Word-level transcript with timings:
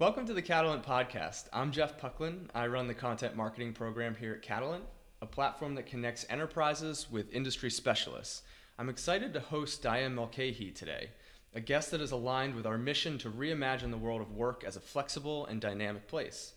Welcome 0.00 0.24
to 0.28 0.32
the 0.32 0.40
Catalant 0.40 0.82
podcast. 0.82 1.48
I'm 1.52 1.72
Jeff 1.72 2.00
Pucklin. 2.00 2.46
I 2.54 2.68
run 2.68 2.86
the 2.86 2.94
content 2.94 3.36
marketing 3.36 3.74
program 3.74 4.14
here 4.14 4.32
at 4.32 4.40
Catalant, 4.40 4.80
a 5.20 5.26
platform 5.26 5.74
that 5.74 5.84
connects 5.84 6.24
enterprises 6.30 7.08
with 7.10 7.30
industry 7.34 7.68
specialists. 7.68 8.40
I'm 8.78 8.88
excited 8.88 9.34
to 9.34 9.40
host 9.40 9.82
Diane 9.82 10.14
Mulcahy 10.14 10.70
today, 10.70 11.10
a 11.54 11.60
guest 11.60 11.90
that 11.90 12.00
is 12.00 12.12
aligned 12.12 12.54
with 12.54 12.64
our 12.64 12.78
mission 12.78 13.18
to 13.18 13.30
reimagine 13.30 13.90
the 13.90 13.98
world 13.98 14.22
of 14.22 14.32
work 14.32 14.64
as 14.66 14.76
a 14.76 14.80
flexible 14.80 15.44
and 15.44 15.60
dynamic 15.60 16.08
place. 16.08 16.54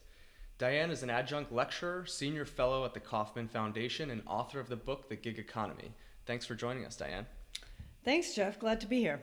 Diane 0.58 0.90
is 0.90 1.04
an 1.04 1.10
adjunct 1.10 1.52
lecturer, 1.52 2.06
senior 2.06 2.46
fellow 2.46 2.86
at 2.86 2.94
the 2.94 3.02
Kauffman 3.02 3.50
Foundation, 3.50 4.10
and 4.10 4.22
author 4.26 4.62
of 4.62 4.70
the 4.70 4.78
book 4.78 5.10
The 5.10 5.18
Gig 5.18 5.38
Economy. 5.38 5.92
Thanks 6.26 6.46
for 6.46 6.56
joining 6.56 6.86
us, 6.86 6.96
Diane. 6.96 7.26
Thanks, 8.06 8.36
Jeff. 8.36 8.58
Glad 8.58 8.80
to 8.80 8.88
be 8.88 9.02
here. 9.02 9.20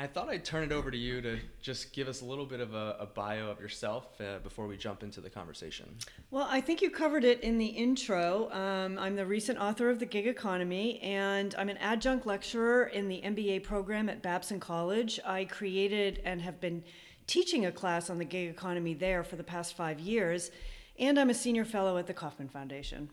I 0.00 0.06
thought 0.06 0.30
I'd 0.30 0.46
turn 0.46 0.62
it 0.62 0.72
over 0.72 0.90
to 0.90 0.96
you 0.96 1.20
to 1.20 1.38
just 1.60 1.92
give 1.92 2.08
us 2.08 2.22
a 2.22 2.24
little 2.24 2.46
bit 2.46 2.60
of 2.60 2.72
a, 2.72 2.96
a 3.00 3.04
bio 3.04 3.50
of 3.50 3.60
yourself 3.60 4.18
uh, 4.18 4.38
before 4.38 4.66
we 4.66 4.78
jump 4.78 5.02
into 5.02 5.20
the 5.20 5.28
conversation. 5.28 5.94
Well, 6.30 6.46
I 6.48 6.62
think 6.62 6.80
you 6.80 6.88
covered 6.88 7.22
it 7.22 7.40
in 7.40 7.58
the 7.58 7.66
intro. 7.66 8.50
Um, 8.50 8.98
I'm 8.98 9.14
the 9.14 9.26
recent 9.26 9.58
author 9.58 9.90
of 9.90 9.98
The 9.98 10.06
Gig 10.06 10.26
Economy, 10.26 10.98
and 11.00 11.54
I'm 11.58 11.68
an 11.68 11.76
adjunct 11.76 12.24
lecturer 12.24 12.84
in 12.84 13.08
the 13.08 13.20
MBA 13.20 13.62
program 13.62 14.08
at 14.08 14.22
Babson 14.22 14.58
College. 14.58 15.20
I 15.22 15.44
created 15.44 16.22
and 16.24 16.40
have 16.40 16.62
been 16.62 16.82
teaching 17.26 17.66
a 17.66 17.70
class 17.70 18.08
on 18.08 18.16
the 18.16 18.24
gig 18.24 18.48
economy 18.48 18.94
there 18.94 19.22
for 19.22 19.36
the 19.36 19.44
past 19.44 19.76
five 19.76 20.00
years, 20.00 20.50
and 20.98 21.20
I'm 21.20 21.28
a 21.28 21.34
senior 21.34 21.66
fellow 21.66 21.98
at 21.98 22.06
the 22.06 22.14
Kauffman 22.14 22.48
Foundation. 22.48 23.10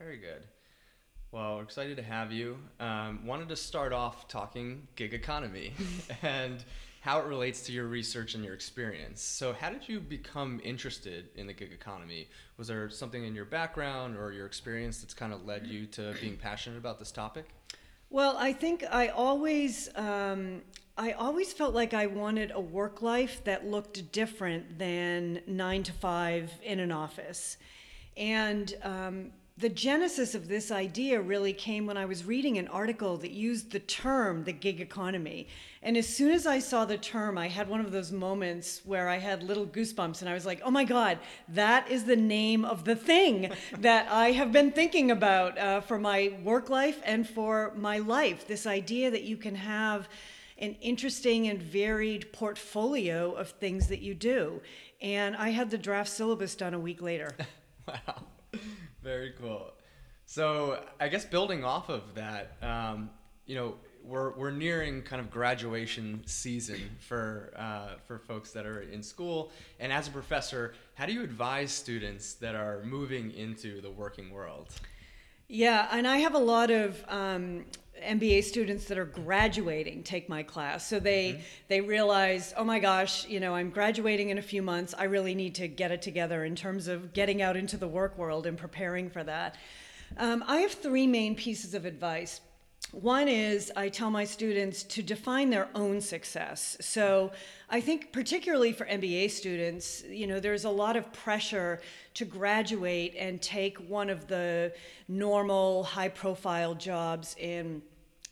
Very 0.00 0.16
good. 0.16 0.48
Well, 1.32 1.56
we're 1.56 1.62
excited 1.62 1.96
to 1.96 2.02
have 2.02 2.30
you. 2.30 2.58
Um, 2.78 3.24
wanted 3.24 3.48
to 3.48 3.56
start 3.56 3.94
off 3.94 4.28
talking 4.28 4.86
gig 4.96 5.14
economy 5.14 5.72
and 6.22 6.62
how 7.00 7.20
it 7.20 7.24
relates 7.24 7.62
to 7.62 7.72
your 7.72 7.86
research 7.86 8.34
and 8.34 8.44
your 8.44 8.52
experience. 8.52 9.22
So, 9.22 9.54
how 9.54 9.70
did 9.70 9.88
you 9.88 9.98
become 9.98 10.60
interested 10.62 11.30
in 11.34 11.46
the 11.46 11.54
gig 11.54 11.72
economy? 11.72 12.28
Was 12.58 12.68
there 12.68 12.90
something 12.90 13.24
in 13.24 13.34
your 13.34 13.46
background 13.46 14.14
or 14.14 14.30
your 14.32 14.44
experience 14.44 15.00
that's 15.00 15.14
kind 15.14 15.32
of 15.32 15.46
led 15.46 15.66
you 15.66 15.86
to 15.86 16.14
being 16.20 16.36
passionate 16.36 16.76
about 16.76 16.98
this 16.98 17.10
topic? 17.10 17.46
Well, 18.10 18.36
I 18.38 18.52
think 18.52 18.84
I 18.90 19.08
always 19.08 19.88
um, 19.96 20.60
I 20.98 21.12
always 21.12 21.50
felt 21.54 21.74
like 21.74 21.94
I 21.94 22.08
wanted 22.08 22.50
a 22.50 22.60
work 22.60 23.00
life 23.00 23.42
that 23.44 23.66
looked 23.66 24.12
different 24.12 24.78
than 24.78 25.40
nine 25.46 25.82
to 25.84 25.92
five 25.92 26.52
in 26.62 26.78
an 26.78 26.92
office, 26.92 27.56
and 28.18 28.74
um, 28.82 29.30
the 29.62 29.68
genesis 29.68 30.34
of 30.34 30.48
this 30.48 30.72
idea 30.72 31.20
really 31.20 31.52
came 31.52 31.86
when 31.86 31.96
I 31.96 32.04
was 32.04 32.24
reading 32.24 32.58
an 32.58 32.66
article 32.66 33.16
that 33.18 33.30
used 33.30 33.70
the 33.70 33.78
term 33.78 34.42
the 34.42 34.52
gig 34.52 34.80
economy. 34.80 35.46
And 35.84 35.96
as 35.96 36.08
soon 36.08 36.32
as 36.32 36.48
I 36.48 36.58
saw 36.58 36.84
the 36.84 36.98
term, 36.98 37.38
I 37.38 37.46
had 37.46 37.68
one 37.68 37.78
of 37.78 37.92
those 37.92 38.10
moments 38.10 38.82
where 38.84 39.08
I 39.08 39.18
had 39.18 39.44
little 39.44 39.64
goosebumps 39.64 40.20
and 40.20 40.28
I 40.28 40.34
was 40.34 40.44
like, 40.44 40.60
oh 40.64 40.70
my 40.72 40.82
God, 40.82 41.20
that 41.50 41.88
is 41.88 42.02
the 42.02 42.16
name 42.16 42.64
of 42.64 42.84
the 42.84 42.96
thing 42.96 43.52
that 43.78 44.10
I 44.10 44.32
have 44.32 44.50
been 44.50 44.72
thinking 44.72 45.12
about 45.12 45.56
uh, 45.56 45.80
for 45.80 45.96
my 45.96 46.36
work 46.42 46.68
life 46.68 47.00
and 47.04 47.28
for 47.28 47.72
my 47.76 47.98
life. 47.98 48.48
This 48.48 48.66
idea 48.66 49.12
that 49.12 49.22
you 49.22 49.36
can 49.36 49.54
have 49.54 50.08
an 50.58 50.74
interesting 50.80 51.46
and 51.46 51.62
varied 51.62 52.32
portfolio 52.32 53.30
of 53.30 53.50
things 53.50 53.86
that 53.86 54.00
you 54.00 54.14
do. 54.14 54.60
And 55.00 55.36
I 55.36 55.50
had 55.50 55.70
the 55.70 55.78
draft 55.78 56.10
syllabus 56.10 56.56
done 56.56 56.74
a 56.74 56.80
week 56.80 57.00
later. 57.00 57.36
Very 59.02 59.32
cool. 59.40 59.72
So 60.26 60.82
I 61.00 61.08
guess 61.08 61.24
building 61.24 61.64
off 61.64 61.88
of 61.88 62.14
that, 62.14 62.56
um, 62.62 63.10
you 63.46 63.54
know, 63.54 63.74
we're, 64.04 64.32
we're 64.36 64.50
nearing 64.50 65.02
kind 65.02 65.20
of 65.20 65.30
graduation 65.30 66.22
season 66.26 66.80
for 67.00 67.52
uh, 67.56 67.98
for 68.06 68.18
folks 68.18 68.50
that 68.52 68.66
are 68.66 68.80
in 68.80 69.02
school. 69.02 69.50
And 69.78 69.92
as 69.92 70.08
a 70.08 70.10
professor, 70.10 70.74
how 70.94 71.06
do 71.06 71.12
you 71.12 71.22
advise 71.22 71.70
students 71.70 72.34
that 72.34 72.54
are 72.54 72.82
moving 72.84 73.32
into 73.32 73.80
the 73.80 73.90
working 73.90 74.30
world? 74.30 74.68
Yeah, 75.48 75.88
and 75.90 76.06
I 76.06 76.18
have 76.18 76.34
a 76.34 76.38
lot 76.38 76.70
of 76.70 77.04
um, 77.08 77.64
MBA 78.02 78.44
students 78.44 78.86
that 78.86 78.98
are 78.98 79.04
graduating 79.04 80.02
take 80.02 80.28
my 80.28 80.42
class. 80.42 80.86
So 80.86 80.98
they 80.98 81.32
mm-hmm. 81.32 81.42
they 81.68 81.80
realize, 81.80 82.52
oh 82.56 82.64
my 82.64 82.78
gosh, 82.78 83.26
you 83.26 83.40
know, 83.40 83.54
I'm 83.54 83.70
graduating 83.70 84.30
in 84.30 84.38
a 84.38 84.42
few 84.42 84.62
months. 84.62 84.94
I 84.96 85.04
really 85.04 85.34
need 85.34 85.54
to 85.56 85.68
get 85.68 85.90
it 85.90 86.02
together 86.02 86.44
in 86.44 86.56
terms 86.56 86.88
of 86.88 87.12
getting 87.12 87.42
out 87.42 87.56
into 87.56 87.76
the 87.76 87.88
work 87.88 88.18
world 88.18 88.46
and 88.46 88.56
preparing 88.56 89.10
for 89.10 89.24
that. 89.24 89.56
Um, 90.16 90.44
I 90.46 90.58
have 90.58 90.72
three 90.72 91.06
main 91.06 91.34
pieces 91.34 91.74
of 91.74 91.84
advice. 91.84 92.40
One 92.92 93.26
is 93.26 93.72
I 93.74 93.88
tell 93.88 94.10
my 94.10 94.24
students 94.24 94.82
to 94.82 95.02
define 95.02 95.48
their 95.48 95.68
own 95.74 96.02
success. 96.02 96.76
So 96.80 97.32
I 97.70 97.80
think 97.80 98.12
particularly 98.12 98.74
for 98.74 98.84
MBA 98.84 99.30
students, 99.30 100.04
you 100.06 100.26
know, 100.26 100.38
there's 100.38 100.66
a 100.66 100.70
lot 100.70 100.94
of 100.96 101.10
pressure 101.10 101.80
to 102.12 102.26
graduate 102.26 103.14
and 103.18 103.40
take 103.40 103.78
one 103.88 104.10
of 104.10 104.26
the 104.28 104.74
normal 105.08 105.84
high 105.84 106.10
profile 106.10 106.74
jobs 106.74 107.34
in 107.38 107.80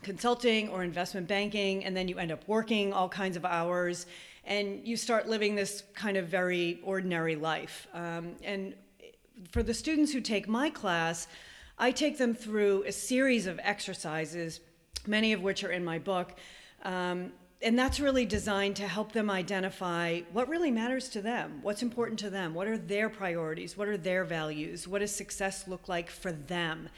consulting 0.03 0.69
or 0.69 0.85
investment 0.85 1.27
banking, 1.27 1.87
and 1.87 1.97
then 1.97 2.07
you 2.07 2.19
end 2.19 2.31
up 2.31 2.47
working 2.47 2.93
all 2.93 3.09
kinds 3.09 3.39
of 3.39 3.47
hours, 3.47 4.05
and 4.45 4.87
you 4.87 4.95
start 4.95 5.27
living 5.27 5.55
this 5.55 5.85
kind 5.95 6.19
of 6.19 6.29
very 6.29 6.81
ordinary 6.85 7.35
life. 7.35 7.87
Um, 7.95 8.37
and 8.45 8.75
for 9.51 9.63
the 9.63 9.75
students 9.75 10.13
who 10.13 10.21
take 10.21 10.49
my 10.49 10.69
class, 10.69 11.29
I 11.81 11.93
take 11.93 12.19
them 12.19 12.35
through 12.35 12.85
a 12.85 12.93
series 12.93 13.47
of 13.47 13.59
exercises, 13.63 14.61
many 15.07 15.33
of 15.33 15.41
which 15.41 15.65
are 15.65 15.73
in 15.73 15.83
my 15.83 15.99
book. 15.99 16.35
Um, 16.83 17.33
and 17.63 17.79
that's 17.79 17.99
really 17.99 18.27
designed 18.27 18.77
to 18.77 18.87
help 18.87 19.13
them 19.13 19.31
identify 19.31 20.21
what 20.33 20.49
really 20.49 20.71
matters 20.71 21.09
to 21.11 21.23
them, 21.23 21.61
what's 21.63 21.83
important 21.83 22.19
to 22.21 22.29
them, 22.29 22.53
what 22.53 22.69
are 22.69 22.77
their 22.77 23.09
priorities, 23.09 23.79
what 23.79 23.89
are 23.89 23.97
their 23.97 24.25
values, 24.25 24.87
what 24.87 24.99
does 24.99 25.15
success 25.15 25.67
look 25.67 25.89
like 25.89 26.11
for 26.11 26.33
them 26.33 26.91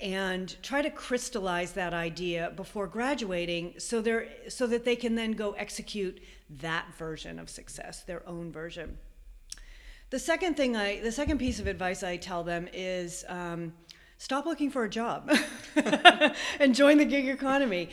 and 0.00 0.56
try 0.62 0.82
to 0.82 0.90
crystallize 0.90 1.72
that 1.72 1.92
idea 1.92 2.52
before 2.54 2.86
graduating 2.86 3.74
so 3.78 4.00
they 4.00 4.28
so 4.46 4.64
that 4.66 4.84
they 4.84 4.94
can 4.94 5.16
then 5.16 5.32
go 5.32 5.52
execute 5.52 6.20
that 6.48 6.86
version 6.96 7.36
of 7.36 7.50
success 7.50 8.02
their 8.04 8.26
own 8.28 8.52
version 8.52 8.96
the 10.10 10.18
second 10.18 10.56
thing 10.56 10.76
i 10.76 11.00
the 11.00 11.10
second 11.10 11.36
piece 11.36 11.58
of 11.58 11.66
advice 11.66 12.04
i 12.04 12.16
tell 12.16 12.44
them 12.44 12.68
is 12.72 13.24
um, 13.28 13.72
stop 14.18 14.44
looking 14.44 14.70
for 14.70 14.84
a 14.84 14.90
job 14.90 15.30
and 16.60 16.74
join 16.74 16.98
the 16.98 17.04
gig 17.04 17.28
economy. 17.28 17.88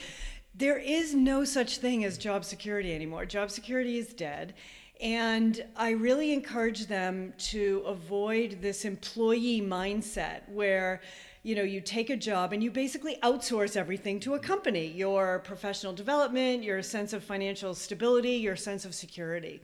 There 0.54 0.78
is 0.78 1.14
no 1.14 1.46
such 1.46 1.78
thing 1.78 2.04
as 2.04 2.18
job 2.18 2.44
security 2.44 2.94
anymore. 2.94 3.26
Job 3.26 3.52
security 3.52 3.98
is 3.98 4.14
dead. 4.14 4.56
And 5.02 5.64
I 5.76 5.92
really 5.92 6.32
encourage 6.32 6.88
them 6.88 7.34
to 7.50 7.84
avoid 7.86 8.62
this 8.62 8.86
employee 8.86 9.62
mindset 9.62 10.50
where 10.50 11.02
you 11.44 11.54
know 11.54 11.64
you 11.64 11.82
take 11.82 12.10
a 12.10 12.16
job 12.16 12.54
and 12.54 12.64
you 12.64 12.72
basically 12.72 13.18
outsource 13.22 13.76
everything 13.76 14.20
to 14.22 14.34
a 14.34 14.40
company 14.40 14.88
your 14.88 15.40
professional 15.40 15.94
development 15.94 16.64
your 16.64 16.82
sense 16.82 17.14
of 17.14 17.24
financial 17.24 17.76
stability 17.76 18.32
your 18.32 18.56
sense 18.56 18.86
of 18.86 18.96
security. 18.96 19.62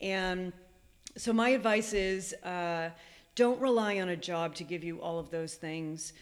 And 0.00 0.52
so 1.16 1.32
my 1.32 1.50
advice 1.50 1.92
is 1.92 2.32
uh, 2.42 2.90
don't 3.34 3.60
rely 3.60 3.98
on 3.98 4.08
a 4.10 4.16
job 4.16 4.54
to 4.54 4.64
give 4.64 4.84
you 4.84 5.00
all 5.00 5.18
of 5.18 5.30
those 5.30 5.54
things 5.54 6.12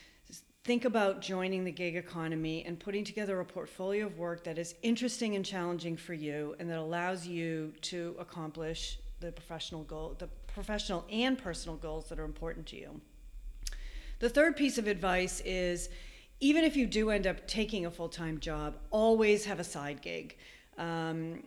think 0.63 0.85
about 0.85 1.23
joining 1.23 1.65
the 1.65 1.71
gig 1.71 1.97
economy 1.97 2.65
and 2.67 2.79
putting 2.79 3.03
together 3.03 3.41
a 3.41 3.45
portfolio 3.45 4.05
of 4.05 4.19
work 4.19 4.45
that 4.45 4.59
is 4.59 4.75
interesting 4.83 5.35
and 5.35 5.45
challenging 5.45 5.97
for 5.97 6.13
you 6.13 6.55
and 6.59 6.69
that 6.69 6.79
allows 6.79 7.27
you 7.27 7.73
to 7.81 8.15
accomplish 8.19 8.99
the 9.21 9.33
professional 9.33 9.83
goal 9.85 10.15
the 10.19 10.29
professional 10.47 11.05
and 11.11 11.39
personal 11.39 11.77
goals 11.77 12.09
that 12.09 12.19
are 12.19 12.25
important 12.25 12.67
to 12.67 12.77
you 12.77 13.01
the 14.21 14.29
third 14.29 14.57
piece 14.57 14.77
of 14.77 14.87
advice 14.87 15.41
is 15.47 15.89
even 16.41 16.65
if 16.65 16.77
you 16.77 16.87
do 16.87 17.11
end 17.11 17.27
up 17.27 17.47
taking 17.47 17.87
a 17.87 17.91
full 17.91 18.09
time 18.09 18.39
job, 18.41 18.77
always 18.91 19.45
have 19.45 19.61
a 19.61 19.65
side 19.65 20.01
gig. 20.01 20.37
Um, 20.79 21.43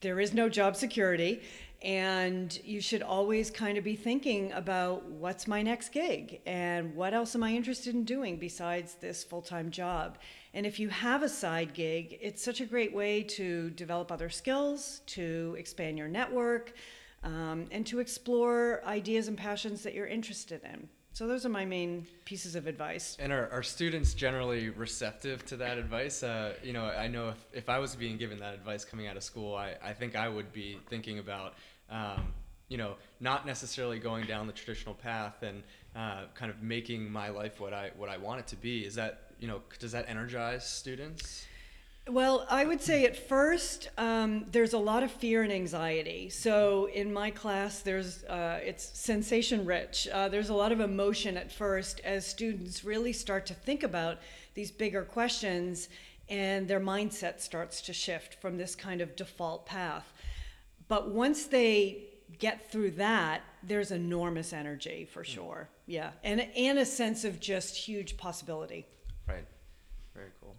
there 0.00 0.20
is 0.20 0.34
no 0.34 0.48
job 0.48 0.76
security, 0.76 1.42
and 1.82 2.58
you 2.64 2.80
should 2.80 3.02
always 3.02 3.50
kind 3.50 3.78
of 3.78 3.84
be 3.84 3.96
thinking 3.96 4.52
about 4.52 5.04
what's 5.04 5.46
my 5.46 5.62
next 5.62 5.90
gig 5.90 6.40
and 6.46 6.94
what 6.94 7.14
else 7.14 7.34
am 7.34 7.42
I 7.42 7.54
interested 7.54 7.94
in 7.94 8.04
doing 8.04 8.38
besides 8.38 8.94
this 8.94 9.24
full 9.24 9.42
time 9.42 9.70
job. 9.70 10.18
And 10.54 10.66
if 10.66 10.80
you 10.80 10.88
have 10.88 11.22
a 11.22 11.28
side 11.28 11.74
gig, 11.74 12.18
it's 12.20 12.42
such 12.42 12.60
a 12.60 12.66
great 12.66 12.94
way 12.94 13.22
to 13.22 13.70
develop 13.70 14.10
other 14.10 14.30
skills, 14.30 15.02
to 15.06 15.54
expand 15.58 15.98
your 15.98 16.08
network, 16.08 16.72
um, 17.22 17.66
and 17.70 17.86
to 17.86 17.98
explore 17.98 18.82
ideas 18.86 19.28
and 19.28 19.36
passions 19.36 19.82
that 19.82 19.94
you're 19.94 20.06
interested 20.06 20.62
in. 20.64 20.88
So 21.16 21.26
those 21.26 21.46
are 21.46 21.48
my 21.48 21.64
main 21.64 22.06
pieces 22.26 22.56
of 22.56 22.66
advice. 22.66 23.16
And 23.18 23.32
are, 23.32 23.48
are 23.50 23.62
students 23.62 24.12
generally 24.12 24.68
receptive 24.68 25.46
to 25.46 25.56
that 25.56 25.78
advice? 25.78 26.22
Uh, 26.22 26.52
you 26.62 26.74
know, 26.74 26.84
I 26.84 27.08
know 27.08 27.30
if, 27.30 27.46
if 27.54 27.68
I 27.70 27.78
was 27.78 27.96
being 27.96 28.18
given 28.18 28.38
that 28.40 28.52
advice 28.52 28.84
coming 28.84 29.06
out 29.06 29.16
of 29.16 29.22
school, 29.22 29.56
I, 29.56 29.76
I 29.82 29.94
think 29.94 30.14
I 30.14 30.28
would 30.28 30.52
be 30.52 30.78
thinking 30.90 31.18
about, 31.18 31.54
um, 31.88 32.34
you 32.68 32.76
know, 32.76 32.96
not 33.18 33.46
necessarily 33.46 33.98
going 33.98 34.26
down 34.26 34.46
the 34.46 34.52
traditional 34.52 34.94
path 34.94 35.42
and 35.42 35.62
uh, 35.96 36.24
kind 36.34 36.50
of 36.50 36.62
making 36.62 37.10
my 37.10 37.30
life 37.30 37.60
what 37.60 37.72
I 37.72 37.92
what 37.96 38.10
I 38.10 38.18
want 38.18 38.40
it 38.40 38.46
to 38.48 38.56
be. 38.56 38.84
Is 38.84 38.94
that 38.96 39.30
you 39.40 39.48
know, 39.48 39.62
does 39.78 39.92
that 39.92 40.04
energize 40.10 40.68
students? 40.68 41.46
Well, 42.08 42.46
I 42.48 42.64
would 42.64 42.80
say 42.80 43.04
at 43.04 43.16
first 43.16 43.88
um, 43.98 44.46
there's 44.52 44.74
a 44.74 44.78
lot 44.78 45.02
of 45.02 45.10
fear 45.10 45.42
and 45.42 45.52
anxiety. 45.52 46.30
So 46.30 46.88
in 46.94 47.12
my 47.12 47.32
class, 47.32 47.80
there's 47.80 48.22
uh, 48.24 48.60
it's 48.62 48.96
sensation 48.96 49.66
rich. 49.66 50.06
Uh, 50.12 50.28
there's 50.28 50.48
a 50.48 50.54
lot 50.54 50.70
of 50.70 50.78
emotion 50.78 51.36
at 51.36 51.50
first 51.50 52.00
as 52.04 52.24
students 52.24 52.84
really 52.84 53.12
start 53.12 53.44
to 53.46 53.54
think 53.54 53.82
about 53.82 54.18
these 54.54 54.70
bigger 54.70 55.02
questions, 55.02 55.88
and 56.28 56.68
their 56.68 56.80
mindset 56.80 57.40
starts 57.40 57.80
to 57.82 57.92
shift 57.92 58.40
from 58.40 58.56
this 58.56 58.76
kind 58.76 59.00
of 59.00 59.16
default 59.16 59.66
path. 59.66 60.12
But 60.86 61.10
once 61.10 61.46
they 61.46 62.04
get 62.38 62.70
through 62.70 62.92
that, 62.92 63.42
there's 63.64 63.90
enormous 63.90 64.52
energy 64.52 65.08
for 65.12 65.24
sure. 65.24 65.68
Yeah, 65.86 66.12
and 66.22 66.40
and 66.56 66.78
a 66.78 66.86
sense 66.86 67.24
of 67.24 67.40
just 67.40 67.74
huge 67.76 68.16
possibility. 68.16 68.86
Right. 69.26 69.44
Very 70.14 70.30
cool. 70.40 70.54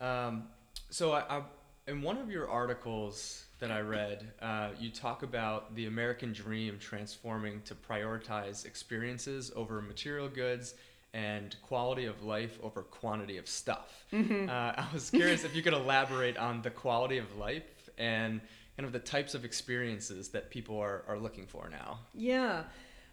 Um, 0.00 0.44
so 0.90 1.12
I, 1.12 1.38
I, 1.38 1.42
in 1.86 2.02
one 2.02 2.18
of 2.18 2.30
your 2.30 2.48
articles 2.48 3.44
that 3.58 3.70
I 3.70 3.80
read, 3.80 4.30
uh, 4.40 4.70
you 4.78 4.90
talk 4.90 5.22
about 5.22 5.74
the 5.74 5.86
American 5.86 6.32
dream 6.32 6.78
transforming 6.78 7.62
to 7.62 7.74
prioritize 7.74 8.64
experiences 8.64 9.50
over 9.56 9.82
material 9.82 10.28
goods 10.28 10.74
and 11.14 11.56
quality 11.62 12.04
of 12.04 12.22
life 12.22 12.58
over 12.62 12.82
quantity 12.82 13.38
of 13.38 13.48
stuff. 13.48 14.04
Mm-hmm. 14.12 14.48
Uh, 14.48 14.52
I 14.52 14.86
was 14.92 15.10
curious 15.10 15.44
if 15.44 15.56
you 15.56 15.62
could 15.62 15.72
elaborate 15.72 16.36
on 16.36 16.62
the 16.62 16.70
quality 16.70 17.18
of 17.18 17.36
life 17.36 17.90
and 17.96 18.40
kind 18.76 18.86
of 18.86 18.92
the 18.92 19.00
types 19.00 19.34
of 19.34 19.44
experiences 19.44 20.28
that 20.28 20.50
people 20.50 20.78
are, 20.78 21.02
are 21.08 21.18
looking 21.18 21.46
for 21.46 21.68
now. 21.68 21.98
Yeah. 22.14 22.64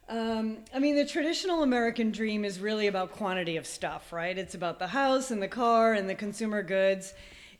Um, 0.07 0.59
I 0.73 0.77
mean, 0.77 0.95
the 0.95 1.05
traditional 1.05 1.63
American 1.63 2.11
dream 2.11 2.45
is 2.45 2.59
really 2.59 2.87
about 2.87 3.11
quantity 3.11 3.57
of 3.57 3.65
stuff, 3.65 4.13
right? 4.13 4.37
It's 4.37 4.53
about 4.53 4.77
the 4.77 4.87
house 4.87 5.31
and 5.31 5.41
the 5.41 5.47
car 5.47 5.93
and 5.93 6.07
the 6.07 6.13
consumer 6.13 6.61
goods. 6.61 7.13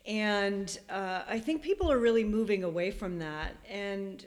And 0.06 0.78
uh, 0.88 1.22
I 1.28 1.40
think 1.40 1.62
people 1.62 1.90
are 1.90 1.98
really 1.98 2.22
moving 2.22 2.62
away 2.62 2.92
from 2.92 3.18
that 3.18 3.56
and 3.68 4.24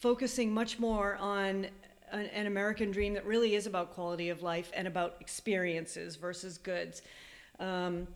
focusing 0.00 0.52
much 0.52 0.78
more 0.78 1.16
on 1.16 1.66
an, 2.10 2.26
an, 2.26 2.46
American 2.46 2.90
dream 2.90 3.12
that 3.14 3.26
really 3.26 3.54
is 3.54 3.66
about 3.66 3.92
quality 3.92 4.30
of 4.30 4.42
life 4.42 4.72
and 4.74 4.88
about 4.88 5.16
experiences 5.20 6.16
versus 6.16 6.56
goods. 6.56 7.02
Um, 7.60 8.08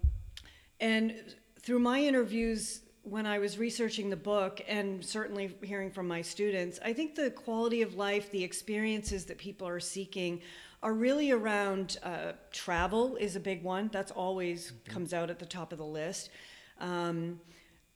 and 0.81 1.15
through 1.61 1.81
my 1.81 2.01
interviews 2.01 2.81
when 3.09 3.25
I 3.25 3.39
was 3.39 3.57
researching 3.57 4.11
the 4.11 4.17
book 4.17 4.61
and 4.67 5.05
certainly 5.05 5.55
hearing 5.63 5.93
from 5.93 6.09
my 6.09 6.23
students, 6.23 6.81
I 6.85 6.93
think 6.93 7.15
the 7.15 7.31
quality 7.31 7.83
of 7.83 7.95
life, 7.95 8.33
the 8.33 8.43
experiences 8.43 9.25
that 9.27 9.39
people 9.39 9.69
are 9.69 9.79
seeking 9.79 10.41
are 10.83 10.93
really 10.93 11.31
around 11.31 11.99
uh, 12.03 12.33
travel 12.51 13.15
is 13.15 13.37
a 13.37 13.41
big 13.41 13.63
one. 13.63 13.91
That's 13.93 14.11
always 14.11 14.73
mm-hmm. 14.73 14.93
comes 14.93 15.15
out 15.15 15.31
at 15.31 15.39
the 15.39 15.47
top 15.47 15.71
of 15.71 15.79
the 15.79 15.85
list. 15.85 16.31
Um, 16.81 17.41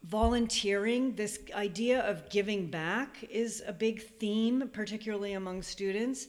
volunteering, 0.04 1.16
this 1.16 1.40
idea 1.54 2.02
of 2.08 2.30
giving 2.30 2.68
back 2.68 3.24
is 3.28 3.64
a 3.66 3.72
big 3.72 4.02
theme, 4.02 4.70
particularly 4.72 5.32
among 5.32 5.62
students. 5.62 6.28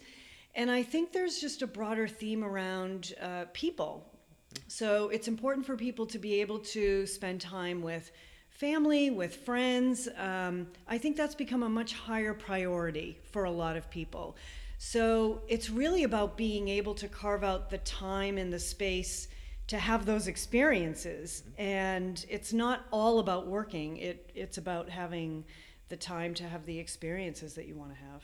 And 0.56 0.72
I 0.72 0.82
think 0.82 1.14
there's 1.14 1.40
just 1.40 1.62
a 1.62 1.68
broader 1.68 2.08
theme 2.08 2.44
around 2.44 3.14
uh, 3.22 3.46
people. 3.54 4.08
Mm-hmm. 4.56 4.64
So 4.70 5.10
it's 5.10 5.28
important 5.28 5.68
for 5.68 5.78
people 5.78 6.08
to 6.08 6.18
be 6.18 6.42
able 6.42 6.60
to 6.60 7.06
spend 7.06 7.42
time 7.42 7.84
with 7.84 8.12
family, 8.62 9.10
with 9.10 9.38
friends. 9.38 10.08
Um, 10.20 10.68
I 10.88 11.00
think 11.00 11.18
that's 11.18 11.34
become 11.34 11.64
a 11.64 11.70
much 11.70 11.94
higher 11.94 12.32
priority 12.36 13.18
for 13.32 13.46
a 13.46 13.52
lot 13.52 13.76
of 13.76 13.90
people. 13.90 14.38
So 14.78 15.42
it's 15.48 15.72
really 15.72 16.04
about 16.04 16.38
being 16.38 16.68
able 16.68 16.94
to 16.94 17.08
carve 17.08 17.44
out 17.44 17.72
the 17.72 17.80
time 17.80 18.38
and 18.38 18.54
the 18.54 18.60
space 18.60 19.30
to 19.66 19.80
have 19.80 20.06
those 20.06 20.28
experiences. 20.28 21.42
And 21.58 22.24
it's 22.30 22.54
not 22.54 22.86
all 22.92 23.18
about 23.18 23.48
working, 23.48 23.98
it, 23.98 24.30
it's 24.36 24.60
about 24.60 24.90
having 24.90 25.44
the 25.90 25.98
time 25.98 26.36
to 26.36 26.44
have 26.44 26.64
the 26.68 26.78
experiences 26.78 27.56
that 27.56 27.66
you 27.66 27.74
want 27.74 27.92
to 27.96 27.98
have. 27.98 28.22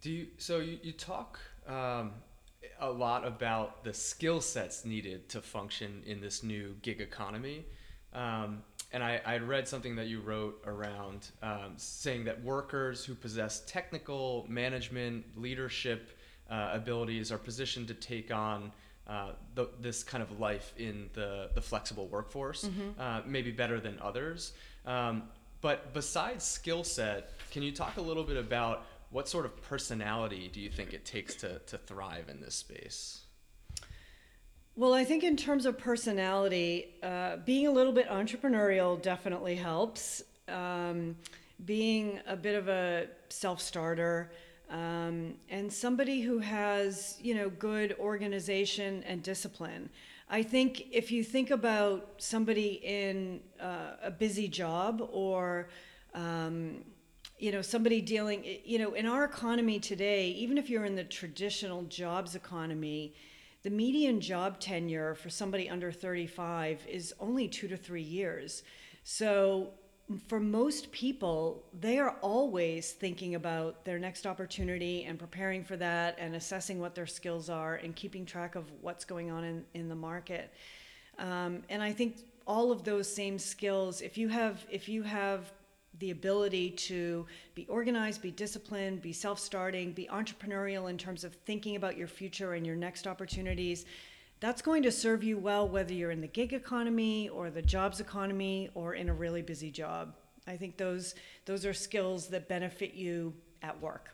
Do 0.00 0.10
you, 0.12 0.26
so 0.38 0.60
you, 0.60 0.78
you 0.84 0.92
talk 0.92 1.40
um, 1.66 2.12
a 2.80 2.90
lot 2.90 3.26
about 3.26 3.84
the 3.84 3.94
skill 3.94 4.40
sets 4.40 4.84
needed 4.84 5.28
to 5.30 5.40
function 5.40 6.02
in 6.06 6.20
this 6.20 6.42
new 6.42 6.74
gig 6.82 7.00
economy. 7.00 7.64
Um, 8.12 8.62
and 8.92 9.02
I, 9.02 9.20
I 9.24 9.38
read 9.38 9.66
something 9.66 9.96
that 9.96 10.08
you 10.08 10.20
wrote 10.20 10.62
around 10.66 11.28
um, 11.42 11.74
saying 11.76 12.24
that 12.24 12.42
workers 12.42 13.04
who 13.04 13.14
possess 13.14 13.62
technical, 13.66 14.44
management, 14.48 15.24
leadership 15.36 16.10
uh, 16.50 16.70
abilities 16.72 17.32
are 17.32 17.38
positioned 17.38 17.88
to 17.88 17.94
take 17.94 18.32
on 18.32 18.70
uh, 19.08 19.30
the, 19.54 19.68
this 19.80 20.04
kind 20.04 20.22
of 20.22 20.38
life 20.38 20.74
in 20.76 21.08
the, 21.14 21.48
the 21.54 21.60
flexible 21.60 22.06
workforce, 22.08 22.64
mm-hmm. 22.64 23.00
uh, 23.00 23.20
maybe 23.26 23.50
better 23.50 23.80
than 23.80 23.98
others. 24.00 24.52
Um, 24.84 25.24
but 25.62 25.94
besides 25.94 26.44
skill 26.44 26.84
set, 26.84 27.30
can 27.50 27.62
you 27.62 27.72
talk 27.72 27.96
a 27.96 28.00
little 28.00 28.24
bit 28.24 28.36
about 28.36 28.84
what 29.12 29.28
sort 29.28 29.44
of 29.44 29.62
personality 29.62 30.50
do 30.52 30.60
you 30.60 30.70
think 30.70 30.92
it 30.92 31.04
takes 31.04 31.34
to, 31.36 31.58
to 31.60 31.78
thrive 31.78 32.28
in 32.28 32.40
this 32.40 32.54
space? 32.54 33.20
Well, 34.74 34.94
I 34.94 35.04
think 35.04 35.22
in 35.22 35.36
terms 35.36 35.66
of 35.66 35.78
personality, 35.78 36.94
uh, 37.02 37.36
being 37.44 37.66
a 37.66 37.70
little 37.70 37.92
bit 37.92 38.08
entrepreneurial 38.08 39.00
definitely 39.00 39.54
helps. 39.54 40.22
Um, 40.48 41.16
being 41.64 42.20
a 42.26 42.34
bit 42.34 42.56
of 42.56 42.68
a 42.68 43.06
self 43.28 43.60
starter 43.60 44.32
um, 44.70 45.34
and 45.50 45.70
somebody 45.70 46.22
who 46.22 46.38
has, 46.38 47.18
you 47.20 47.34
know, 47.34 47.50
good 47.50 47.94
organization 47.98 49.04
and 49.04 49.22
discipline. 49.22 49.90
I 50.30 50.42
think 50.42 50.86
if 50.90 51.12
you 51.12 51.22
think 51.22 51.50
about 51.50 52.14
somebody 52.16 52.80
in 52.82 53.40
uh, 53.60 53.96
a 54.02 54.10
busy 54.10 54.48
job 54.48 55.06
or 55.12 55.68
um, 56.14 56.84
you 57.42 57.50
know 57.50 57.62
somebody 57.62 58.00
dealing 58.00 58.44
you 58.64 58.78
know 58.78 58.92
in 58.94 59.04
our 59.04 59.24
economy 59.24 59.80
today 59.80 60.28
even 60.28 60.56
if 60.56 60.70
you're 60.70 60.84
in 60.84 60.94
the 60.94 61.04
traditional 61.04 61.82
jobs 61.84 62.36
economy 62.36 63.12
the 63.62 63.70
median 63.70 64.20
job 64.20 64.58
tenure 64.58 65.14
for 65.14 65.30
somebody 65.30 65.70
under 65.70 65.92
35 65.92 66.84
is 66.88 67.14
only 67.20 67.46
2 67.46 67.68
to 67.68 67.76
3 67.76 68.02
years. 68.02 68.64
So 69.04 69.70
for 70.26 70.40
most 70.40 70.90
people 70.90 71.64
they 71.78 71.98
are 71.98 72.16
always 72.20 72.92
thinking 72.92 73.36
about 73.36 73.84
their 73.84 73.98
next 73.98 74.26
opportunity 74.26 75.04
and 75.04 75.18
preparing 75.18 75.64
for 75.64 75.76
that 75.76 76.16
and 76.18 76.34
assessing 76.34 76.80
what 76.80 76.94
their 76.94 77.06
skills 77.06 77.48
are 77.48 77.76
and 77.76 77.94
keeping 77.94 78.26
track 78.26 78.56
of 78.56 78.64
what's 78.80 79.04
going 79.04 79.30
on 79.30 79.44
in, 79.44 79.64
in 79.74 79.88
the 79.88 79.94
market. 79.94 80.52
Um, 81.18 81.62
and 81.68 81.82
i 81.82 81.92
think 81.92 82.16
all 82.46 82.72
of 82.72 82.82
those 82.84 83.06
same 83.14 83.38
skills 83.38 84.00
if 84.00 84.18
you 84.18 84.28
have 84.28 84.66
if 84.70 84.88
you 84.88 85.02
have 85.02 85.52
the 85.98 86.10
ability 86.10 86.70
to 86.70 87.26
be 87.54 87.66
organized, 87.66 88.22
be 88.22 88.30
disciplined, 88.30 89.02
be 89.02 89.12
self 89.12 89.38
starting, 89.38 89.92
be 89.92 90.08
entrepreneurial 90.10 90.88
in 90.88 90.98
terms 90.98 91.24
of 91.24 91.34
thinking 91.46 91.76
about 91.76 91.96
your 91.96 92.08
future 92.08 92.54
and 92.54 92.66
your 92.66 92.76
next 92.76 93.06
opportunities. 93.06 93.84
That's 94.40 94.62
going 94.62 94.82
to 94.82 94.90
serve 94.90 95.22
you 95.22 95.38
well 95.38 95.68
whether 95.68 95.94
you're 95.94 96.10
in 96.10 96.20
the 96.20 96.26
gig 96.26 96.52
economy 96.52 97.28
or 97.28 97.50
the 97.50 97.62
jobs 97.62 98.00
economy 98.00 98.70
or 98.74 98.94
in 98.94 99.08
a 99.08 99.14
really 99.14 99.42
busy 99.42 99.70
job. 99.70 100.14
I 100.46 100.56
think 100.56 100.76
those 100.76 101.14
those 101.44 101.64
are 101.64 101.72
skills 101.72 102.28
that 102.28 102.48
benefit 102.48 102.94
you 102.94 103.34
at 103.62 103.80
work. 103.80 104.10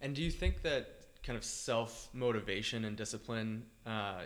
And 0.00 0.14
do 0.14 0.22
you 0.22 0.30
think 0.30 0.62
that 0.62 0.88
kind 1.22 1.36
of 1.36 1.44
self 1.44 2.08
motivation 2.12 2.84
and 2.84 2.96
discipline 2.96 3.64
uh, 3.84 4.22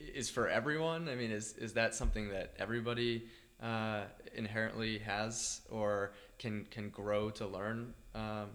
is 0.00 0.30
for 0.30 0.48
everyone? 0.48 1.08
I 1.08 1.14
mean, 1.14 1.30
is 1.30 1.52
is 1.52 1.74
that 1.74 1.94
something 1.94 2.30
that 2.30 2.54
everybody 2.58 3.26
uh, 3.62 4.02
inherently 4.34 4.98
has 4.98 5.60
or 5.70 6.12
can 6.38 6.66
can 6.70 6.90
grow 6.90 7.30
to 7.30 7.46
learn? 7.46 7.94
Um, 8.14 8.50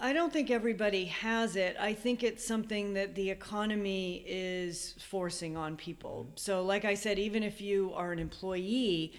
I 0.00 0.12
don't 0.12 0.32
think 0.32 0.50
everybody 0.50 1.06
has 1.06 1.56
it. 1.56 1.76
I 1.78 1.92
think 1.92 2.22
it's 2.22 2.46
something 2.46 2.94
that 2.94 3.16
the 3.16 3.30
economy 3.30 4.22
is 4.26 4.94
forcing 5.00 5.56
on 5.56 5.76
people. 5.76 6.28
So, 6.36 6.62
like 6.62 6.84
I 6.84 6.94
said, 6.94 7.18
even 7.18 7.42
if 7.42 7.60
you 7.60 7.92
are 7.94 8.12
an 8.12 8.20
employee, 8.20 9.14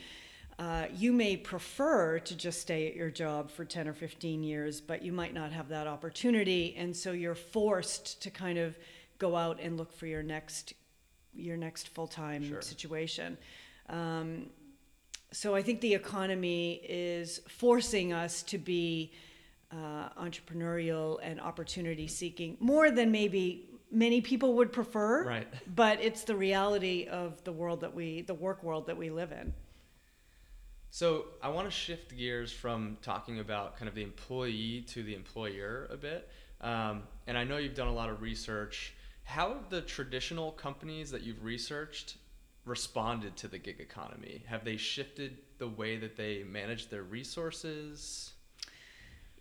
uh, 0.58 0.86
you 0.96 1.12
may 1.12 1.36
prefer 1.36 2.20
to 2.20 2.36
just 2.36 2.62
stay 2.62 2.88
at 2.88 2.96
your 2.96 3.10
job 3.10 3.52
for 3.52 3.66
10 3.66 3.90
or 3.90 3.94
15 3.94 4.42
years, 4.42 4.80
but 4.80 5.02
you 5.02 5.12
might 5.12 5.34
not 5.34 5.52
have 5.52 5.68
that 5.68 5.86
opportunity. 5.86 6.76
And 6.78 6.96
so 6.96 7.12
you're 7.12 7.36
forced 7.36 8.22
to 8.24 8.30
kind 8.30 8.58
of 8.58 8.78
go 9.18 9.36
out 9.36 9.60
and 9.62 9.78
look 9.78 9.92
for 9.92 10.06
your 10.06 10.24
next 10.24 10.74
your 11.34 11.58
next 11.58 11.90
full-time 11.90 12.44
sure. 12.44 12.62
situation. 12.62 13.38
Um, 13.88 14.48
so 15.32 15.56
I 15.56 15.62
think 15.62 15.82
the 15.82 15.94
economy 15.94 16.82
is 16.88 17.42
forcing 17.48 18.14
us 18.14 18.42
to 18.44 18.58
be 18.58 19.12
uh, 19.72 20.10
entrepreneurial 20.20 21.20
and 21.22 21.40
opportunity 21.40 22.08
seeking 22.08 22.58
more 22.60 22.90
than 22.90 23.12
maybe 23.12 23.70
many 23.92 24.22
people 24.22 24.54
would 24.56 24.72
prefer. 24.72 25.26
Right. 25.26 25.48
But 25.76 26.02
it's 26.02 26.24
the 26.24 26.36
reality 26.36 27.08
of 27.10 27.44
the 27.44 27.52
world 27.52 27.82
that 27.82 27.94
we, 27.94 28.22
the 28.22 28.34
work 28.34 28.64
world 28.64 28.88
that 28.88 28.98
we 28.98 29.10
live 29.10 29.32
in. 29.32 29.54
So 30.92 31.26
I 31.42 31.50
want 31.50 31.68
to 31.68 31.72
shift 31.72 32.18
gears 32.18 32.52
from 32.52 32.98
talking 33.04 33.40
about 33.40 33.78
kind 33.78 33.88
of 33.88 33.94
the 33.94 34.02
employee 34.02 34.84
to 34.90 35.04
the 35.04 35.14
employer 35.14 35.88
a 35.92 35.98
bit. 35.98 36.28
Um, 36.62 37.04
and 37.28 37.38
I 37.38 37.44
know 37.44 37.58
you've 37.58 37.76
done 37.76 37.88
a 37.88 37.94
lot 37.94 38.10
of 38.10 38.24
research. 38.24 38.94
How 39.24 39.50
have 39.50 39.70
the 39.70 39.82
traditional 39.82 40.52
companies 40.52 41.12
that 41.12 41.22
you've 41.22 41.44
researched 41.44 42.18
responded 42.70 43.36
to 43.38 43.48
the 43.48 43.58
gig 43.58 43.80
economy? 43.80 44.44
Have 44.48 44.64
they 44.64 44.78
shifted 44.78 45.38
the 45.58 45.68
way 45.68 45.98
that 45.98 46.16
they 46.16 46.44
manage 46.44 46.90
their 46.90 47.04
resources? 47.04 48.34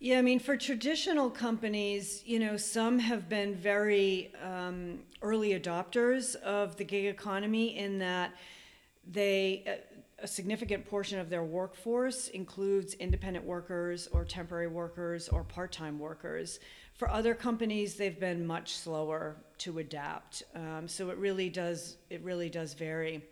Yeah, 0.00 0.18
I 0.18 0.23
mean, 0.23 0.38
for 0.38 0.56
traditional 0.56 1.28
companies, 1.28 2.23
you 2.25 2.38
know, 2.38 2.56
some 2.56 3.00
have 3.00 3.28
been 3.28 3.54
very 3.54 4.32
um, 4.42 5.00
early 5.23 5.58
adopters 5.58 6.37
of 6.37 6.76
the 6.76 6.85
gig 6.85 7.06
economy 7.06 7.76
in 7.76 7.99
that 7.99 8.32
they, 9.11 9.64
a, 9.66 10.25
a 10.25 10.26
significant 10.28 10.87
portion 10.87 11.18
of 11.18 11.30
their 11.30 11.42
workforce 11.42 12.28
includes 12.28 12.94
independent 12.94 13.44
workers 13.44 14.08
or 14.12 14.25
temporary 14.25 14.68
workers 14.68 15.28
or 15.28 15.42
part 15.42 15.73
time 15.73 15.99
workers. 15.99 16.61
For 16.99 17.09
other 17.09 17.33
companies, 17.33 17.95
they've 17.95 18.19
been 18.19 18.45
much 18.45 18.75
slower 18.75 19.37
to 19.59 19.78
adapt. 19.78 20.43
Um, 20.57 20.88
so 20.88 21.11
it 21.11 21.17
really 21.17 21.49
does, 21.49 21.97
it 22.11 22.21
really 22.25 22.50
does 22.50 22.75
vary. 22.75 23.25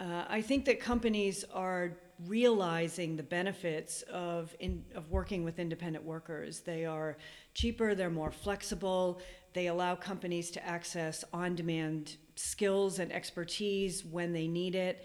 Uh, 0.00 0.24
I 0.28 0.42
think 0.42 0.64
that 0.64 0.80
companies 0.80 1.44
are 1.54 1.96
realizing 2.26 3.14
the 3.14 3.22
benefits 3.22 4.02
of 4.02 4.56
in, 4.58 4.84
of 4.96 5.08
working 5.08 5.44
with 5.44 5.60
independent 5.60 6.04
workers. 6.04 6.60
They 6.60 6.84
are 6.84 7.16
cheaper, 7.54 7.94
they're 7.94 8.10
more 8.10 8.32
flexible, 8.32 9.20
they 9.52 9.68
allow 9.68 9.94
companies 9.94 10.50
to 10.50 10.66
access 10.66 11.24
on-demand 11.32 12.16
skills 12.34 12.98
and 12.98 13.12
expertise 13.12 14.04
when 14.04 14.32
they 14.32 14.48
need 14.48 14.74
it. 14.74 15.04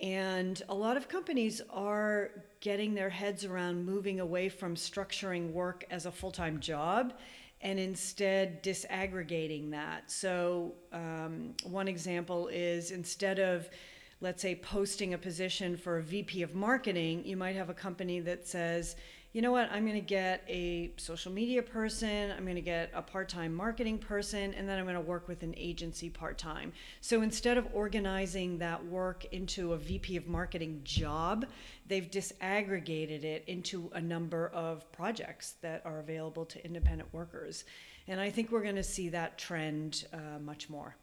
And 0.00 0.60
a 0.68 0.74
lot 0.74 0.98
of 0.98 1.08
companies 1.08 1.62
are 1.70 2.44
getting 2.64 2.94
their 2.94 3.10
heads 3.10 3.44
around 3.44 3.84
moving 3.84 4.20
away 4.20 4.48
from 4.48 4.74
structuring 4.74 5.52
work 5.52 5.84
as 5.90 6.06
a 6.06 6.10
full-time 6.10 6.58
job 6.58 7.12
and 7.60 7.78
instead 7.78 8.62
disaggregating 8.62 9.70
that. 9.70 10.10
So, 10.10 10.72
um, 10.90 11.54
one 11.64 11.88
example 11.88 12.48
is 12.48 12.90
instead 12.90 13.38
of 13.38 13.68
let's 14.20 14.40
say, 14.40 14.54
posting 14.54 15.12
a 15.12 15.18
position 15.18 15.76
for 15.76 15.98
a 15.98 16.02
VP 16.02 16.42
of 16.42 16.54
marketing, 16.54 17.22
you 17.26 17.36
might 17.36 17.56
have 17.56 17.68
a 17.68 17.74
company 17.74 18.20
that 18.20 18.46
says, 18.46 18.96
you 19.34 19.42
know 19.42 19.50
what, 19.50 19.68
I'm 19.72 19.84
going 19.84 20.00
to 20.00 20.00
get 20.00 20.44
a 20.46 20.92
social 20.96 21.32
media 21.32 21.60
person, 21.60 22.30
I'm 22.30 22.44
going 22.44 22.54
to 22.54 22.62
get 22.62 22.92
a 22.94 23.02
part 23.02 23.28
time 23.28 23.52
marketing 23.52 23.98
person, 23.98 24.54
and 24.54 24.68
then 24.68 24.78
I'm 24.78 24.84
going 24.84 24.94
to 24.94 25.00
work 25.00 25.26
with 25.26 25.42
an 25.42 25.54
agency 25.56 26.08
part 26.08 26.38
time. 26.38 26.72
So 27.00 27.20
instead 27.20 27.58
of 27.58 27.66
organizing 27.74 28.58
that 28.58 28.86
work 28.86 29.24
into 29.32 29.72
a 29.72 29.76
VP 29.76 30.16
of 30.16 30.28
marketing 30.28 30.82
job, 30.84 31.46
they've 31.88 32.08
disaggregated 32.08 33.24
it 33.24 33.42
into 33.48 33.90
a 33.92 34.00
number 34.00 34.52
of 34.54 34.90
projects 34.92 35.56
that 35.62 35.82
are 35.84 35.98
available 35.98 36.44
to 36.46 36.64
independent 36.64 37.12
workers. 37.12 37.64
And 38.06 38.20
I 38.20 38.30
think 38.30 38.52
we're 38.52 38.62
going 38.62 38.76
to 38.76 38.84
see 38.84 39.08
that 39.08 39.36
trend 39.36 40.04
uh, 40.12 40.38
much 40.40 40.70
more. 40.70 40.94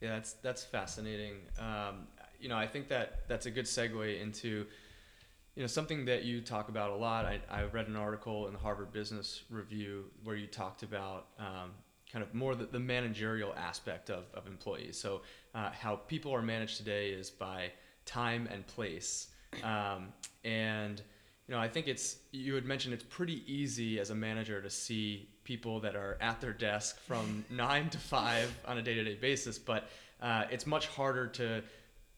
Yeah, 0.00 0.10
that's 0.10 0.32
that's 0.34 0.64
fascinating. 0.64 1.34
Um, 1.60 2.08
you 2.40 2.48
know, 2.48 2.56
I 2.56 2.66
think 2.66 2.88
that 2.88 3.28
that's 3.28 3.46
a 3.46 3.52
good 3.52 3.66
segue 3.66 4.20
into, 4.20 4.66
you 5.58 5.64
know, 5.64 5.66
something 5.66 6.04
that 6.04 6.22
you 6.22 6.40
talk 6.40 6.68
about 6.68 6.92
a 6.92 6.94
lot. 6.94 7.24
I, 7.24 7.40
I 7.50 7.64
read 7.64 7.88
an 7.88 7.96
article 7.96 8.46
in 8.46 8.52
the 8.52 8.60
Harvard 8.60 8.92
Business 8.92 9.42
Review 9.50 10.04
where 10.22 10.36
you 10.36 10.46
talked 10.46 10.84
about 10.84 11.26
um, 11.36 11.72
kind 12.12 12.22
of 12.22 12.32
more 12.32 12.54
the, 12.54 12.66
the, 12.66 12.78
managerial 12.78 13.52
aspect 13.56 14.08
of, 14.08 14.26
of 14.34 14.46
employees. 14.46 14.96
So, 14.96 15.22
uh, 15.56 15.70
how 15.70 15.96
people 15.96 16.32
are 16.32 16.42
managed 16.42 16.76
today 16.76 17.08
is 17.08 17.28
by 17.28 17.72
time 18.04 18.48
and 18.52 18.64
place. 18.68 19.30
Um, 19.64 20.12
and, 20.44 21.02
you 21.48 21.56
know, 21.56 21.60
I 21.60 21.66
think 21.66 21.88
it's, 21.88 22.18
you 22.30 22.54
had 22.54 22.64
mentioned 22.64 22.94
it's 22.94 23.02
pretty 23.02 23.42
easy 23.52 23.98
as 23.98 24.10
a 24.10 24.14
manager 24.14 24.62
to 24.62 24.70
see 24.70 25.28
people 25.42 25.80
that 25.80 25.96
are 25.96 26.18
at 26.20 26.40
their 26.40 26.52
desk 26.52 27.00
from 27.00 27.44
nine 27.50 27.90
to 27.90 27.98
five 27.98 28.56
on 28.64 28.78
a 28.78 28.82
day 28.82 28.94
to 28.94 29.02
day 29.02 29.16
basis, 29.16 29.58
but 29.58 29.88
uh, 30.22 30.44
it's 30.52 30.68
much 30.68 30.86
harder 30.86 31.26
to 31.26 31.64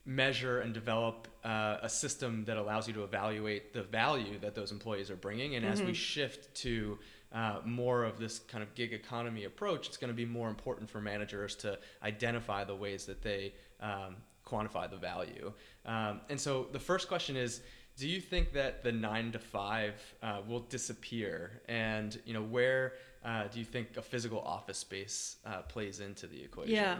measure 0.06 0.60
and 0.60 0.72
develop 0.72 1.28
uh, 1.44 1.76
a 1.82 1.88
system 1.88 2.44
that 2.44 2.56
allows 2.56 2.88
you 2.88 2.94
to 2.94 3.04
evaluate 3.04 3.72
the 3.72 3.82
value 3.82 4.38
that 4.40 4.54
those 4.54 4.72
employees 4.72 5.10
are 5.10 5.16
bringing. 5.16 5.54
And 5.54 5.64
mm-hmm. 5.64 5.72
as 5.72 5.80
we 5.80 5.86
mm-hmm. 5.86 5.94
shift 5.94 6.54
to 6.56 6.98
uh, 7.32 7.60
more 7.64 8.04
of 8.04 8.18
this 8.18 8.38
kind 8.40 8.62
of 8.62 8.74
gig 8.74 8.92
economy 8.92 9.44
approach, 9.44 9.88
it's 9.88 9.96
going 9.96 10.08
to 10.10 10.16
be 10.16 10.24
more 10.24 10.48
important 10.48 10.90
for 10.90 11.00
managers 11.00 11.54
to 11.56 11.78
identify 12.02 12.64
the 12.64 12.74
ways 12.74 13.04
that 13.06 13.22
they 13.22 13.52
um, 13.80 14.16
quantify 14.46 14.90
the 14.90 14.96
value. 14.96 15.52
Um, 15.86 16.20
and 16.28 16.40
so 16.40 16.66
the 16.72 16.80
first 16.80 17.08
question 17.08 17.36
is, 17.36 17.60
do 17.96 18.08
you 18.08 18.20
think 18.20 18.52
that 18.54 18.82
the 18.82 18.92
nine 18.92 19.32
to 19.32 19.38
five 19.38 19.94
uh, 20.22 20.40
will 20.48 20.60
disappear? 20.60 21.60
And 21.68 22.18
you 22.24 22.32
know, 22.32 22.42
where 22.42 22.94
uh, 23.24 23.44
do 23.48 23.58
you 23.58 23.64
think 23.64 23.96
a 23.96 24.02
physical 24.02 24.40
office 24.40 24.78
space 24.78 25.36
uh, 25.44 25.62
plays 25.62 26.00
into 26.00 26.26
the 26.26 26.42
equation? 26.42 26.74
Yeah. 26.74 26.96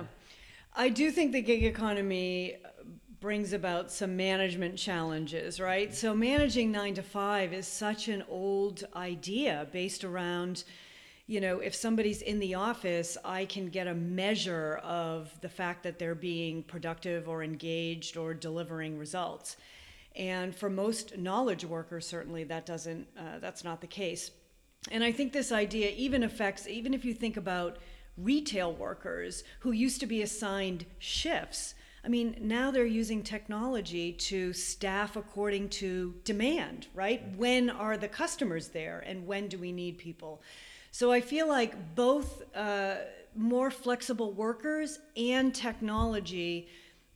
I 0.74 0.88
do 0.88 1.10
think 1.10 1.32
the 1.32 1.42
gig 1.42 1.64
economy 1.64 2.56
brings 3.20 3.52
about 3.52 3.90
some 3.90 4.16
management 4.16 4.76
challenges, 4.78 5.60
right? 5.60 5.94
So, 5.94 6.14
managing 6.14 6.72
nine 6.72 6.94
to 6.94 7.02
five 7.02 7.52
is 7.52 7.66
such 7.66 8.08
an 8.08 8.24
old 8.28 8.84
idea 8.94 9.66
based 9.72 10.04
around, 10.04 10.64
you 11.26 11.40
know, 11.40 11.58
if 11.58 11.74
somebody's 11.74 12.22
in 12.22 12.38
the 12.38 12.54
office, 12.54 13.18
I 13.24 13.44
can 13.44 13.68
get 13.68 13.88
a 13.88 13.94
measure 13.94 14.80
of 14.82 15.38
the 15.42 15.48
fact 15.48 15.82
that 15.82 15.98
they're 15.98 16.14
being 16.14 16.62
productive 16.62 17.28
or 17.28 17.42
engaged 17.42 18.16
or 18.16 18.32
delivering 18.32 18.96
results. 18.96 19.56
And 20.16 20.54
for 20.54 20.70
most 20.70 21.18
knowledge 21.18 21.64
workers, 21.64 22.06
certainly 22.06 22.44
that 22.44 22.64
doesn't, 22.64 23.06
uh, 23.18 23.38
that's 23.40 23.64
not 23.64 23.80
the 23.80 23.86
case. 23.86 24.30
And 24.90 25.04
I 25.04 25.12
think 25.12 25.32
this 25.32 25.52
idea 25.52 25.90
even 25.90 26.22
affects, 26.22 26.66
even 26.66 26.94
if 26.94 27.04
you 27.04 27.12
think 27.12 27.36
about 27.36 27.78
retail 28.16 28.72
workers 28.72 29.44
who 29.60 29.72
used 29.72 30.00
to 30.00 30.06
be 30.06 30.22
assigned 30.22 30.86
shifts. 30.98 31.74
I 32.04 32.08
mean, 32.08 32.36
now 32.40 32.70
they're 32.70 32.86
using 32.86 33.22
technology 33.22 34.12
to 34.12 34.52
staff 34.52 35.16
according 35.16 35.68
to 35.70 36.14
demand, 36.24 36.86
right? 36.94 37.22
When 37.36 37.68
are 37.68 37.96
the 37.96 38.08
customers 38.08 38.68
there 38.68 39.04
and 39.06 39.26
when 39.26 39.48
do 39.48 39.58
we 39.58 39.70
need 39.70 39.98
people? 39.98 40.42
So 40.92 41.12
I 41.12 41.20
feel 41.20 41.46
like 41.46 41.94
both 41.94 42.42
uh, 42.56 42.96
more 43.36 43.70
flexible 43.70 44.32
workers 44.32 44.98
and 45.16 45.54
technology 45.54 46.68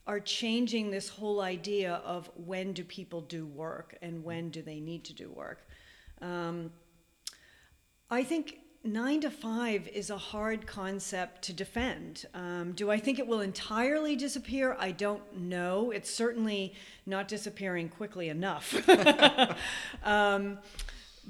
are 0.07 0.21
changing 0.21 0.91
this 0.91 1.09
whole 1.09 1.41
idea 1.41 1.95
of 2.05 2.31
when 2.37 2.73
do 2.73 2.85
people 2.85 3.23
do 3.23 3.47
work 3.47 3.97
and 4.03 4.23
when 4.23 4.51
do 4.51 4.61
they 4.61 4.81
need 4.81 5.03
to 5.05 5.15
do 5.15 5.31
work. 5.31 5.67
Um, 6.21 6.71
I 8.11 8.23
think 8.23 8.59
nine 8.85 9.21
to 9.23 9.31
five 9.31 9.89
is 9.89 10.11
a 10.11 10.19
hard 10.19 10.67
concept 10.67 11.43
to 11.43 11.53
defend. 11.53 12.27
Um, 12.35 12.73
do 12.73 12.91
I 12.91 12.99
think 12.99 13.19
it 13.19 13.27
will 13.27 13.41
entirely 13.41 14.15
disappear? 14.15 14.77
I 14.79 14.91
don't 14.91 15.37
know. 15.37 15.91
It's 15.91 16.11
certainly 16.11 16.75
not 17.07 17.27
disappearing 17.27 17.89
quickly 17.89 18.29
enough. 18.29 18.75
um, 20.05 20.59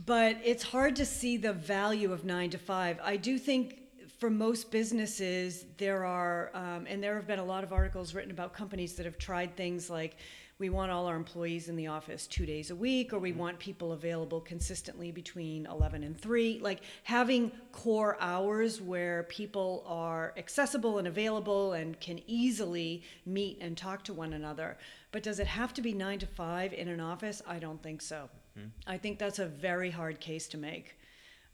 but 0.05 0.37
it's 0.45 0.65
hard 0.65 0.97
to 0.97 1.07
see 1.07 1.37
the 1.37 1.53
value 1.53 2.13
of 2.13 2.25
nine 2.25 2.51
to 2.51 2.59
five. 2.59 2.99
I 3.03 3.17
do 3.17 3.39
think 3.39 3.79
for 4.19 4.31
most 4.31 4.71
businesses, 4.71 5.65
there 5.79 6.05
are, 6.05 6.51
um, 6.55 6.87
and 6.89 7.03
there 7.03 7.15
have 7.15 7.27
been 7.27 7.39
a 7.39 7.45
lot 7.45 7.63
of 7.63 7.73
articles 7.73 8.15
written 8.15 8.31
about 8.31 8.53
companies 8.53 8.95
that 8.95 9.07
have 9.07 9.19
tried 9.19 9.57
things 9.57 9.89
like 9.89 10.17
we 10.59 10.69
want 10.69 10.93
all 10.93 11.07
our 11.07 11.17
employees 11.17 11.69
in 11.69 11.75
the 11.75 11.89
office 11.89 12.27
two 12.27 12.47
days 12.47 12.71
a 12.71 12.77
week, 12.77 13.13
or 13.13 13.19
we 13.19 13.31
mm-hmm. 13.31 13.41
want 13.41 13.59
people 13.59 13.93
available 13.93 14.41
consistently 14.41 15.11
between 15.11 15.67
11 15.67 16.05
and 16.05 16.19
3. 16.21 16.61
Like 16.63 16.83
having 17.03 17.51
core 17.73 18.17
hours 18.21 18.81
where 18.81 19.25
people 19.25 19.85
are 19.87 20.33
accessible 20.37 20.99
and 20.99 21.09
available 21.09 21.73
and 21.73 21.99
can 22.01 22.21
easily 22.29 23.03
meet 23.27 23.59
and 23.61 23.77
talk 23.77 24.05
to 24.05 24.13
one 24.13 24.33
another. 24.33 24.79
But 25.11 25.25
does 25.25 25.41
it 25.41 25.49
have 25.49 25.75
to 25.75 25.83
be 25.83 25.93
9 25.93 26.21
to 26.21 26.27
5 26.27 26.73
in 26.73 26.89
an 26.89 27.01
office? 27.01 27.43
I 27.47 27.59
don't 27.59 27.83
think 27.83 28.01
so. 28.01 28.29
Mm-hmm. 28.57 28.69
I 28.87 28.97
think 28.99 29.19
that's 29.19 29.41
a 29.41 29.47
very 29.47 29.91
hard 29.91 30.21
case 30.21 30.47
to 30.49 30.59
make. 30.59 30.97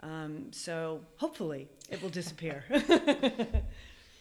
Um, 0.03 0.47
so 0.51 1.01
hopefully 1.17 1.69
it 1.91 2.03
will 2.03 2.11
disappear. 2.11 2.65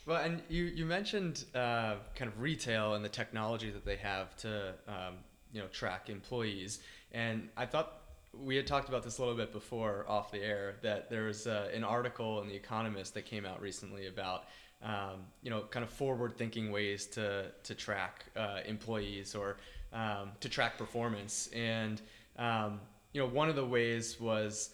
Well, 0.09 0.23
and 0.23 0.41
you 0.49 0.63
you 0.63 0.87
mentioned 0.87 1.45
uh, 1.53 1.97
kind 2.15 2.31
of 2.31 2.41
retail 2.41 2.95
and 2.95 3.05
the 3.05 3.09
technology 3.09 3.69
that 3.69 3.85
they 3.85 3.97
have 3.97 4.35
to 4.37 4.73
um, 4.87 5.17
you 5.53 5.61
know 5.61 5.67
track 5.67 6.09
employees, 6.09 6.79
and 7.11 7.47
I 7.55 7.67
thought 7.67 7.93
we 8.33 8.55
had 8.55 8.65
talked 8.65 8.89
about 8.89 9.03
this 9.03 9.19
a 9.19 9.21
little 9.21 9.37
bit 9.37 9.53
before 9.53 10.05
off 10.09 10.31
the 10.31 10.41
air 10.41 10.77
that 10.81 11.11
there 11.11 11.25
was 11.25 11.45
uh, 11.45 11.69
an 11.71 11.83
article 11.83 12.41
in 12.41 12.47
the 12.47 12.55
Economist 12.55 13.13
that 13.13 13.25
came 13.27 13.45
out 13.45 13.61
recently 13.61 14.07
about 14.07 14.45
um, 14.81 15.27
you 15.43 15.51
know 15.51 15.61
kind 15.69 15.83
of 15.83 15.91
forward 15.91 16.35
thinking 16.35 16.71
ways 16.71 17.05
to 17.05 17.45
to 17.61 17.75
track 17.75 18.25
uh, 18.35 18.61
employees 18.65 19.35
or 19.35 19.57
um, 19.93 20.31
to 20.39 20.49
track 20.49 20.75
performance, 20.75 21.51
and 21.53 22.01
um, 22.39 22.79
you 23.13 23.21
know 23.21 23.27
one 23.27 23.47
of 23.47 23.55
the 23.55 23.65
ways 23.65 24.19
was 24.19 24.71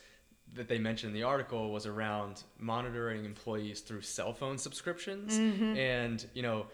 that 0.53 0.67
they 0.67 0.77
mentioned 0.77 1.09
in 1.09 1.13
the 1.13 1.23
article 1.23 1.71
was 1.71 1.85
around 1.85 2.43
monitoring 2.59 3.25
employees 3.25 3.81
through 3.81 4.01
cell 4.01 4.33
phone 4.33 4.57
subscriptions 4.57 5.37
mm-hmm. 5.37 5.75
and 5.75 6.25
you 6.33 6.41
know 6.41 6.65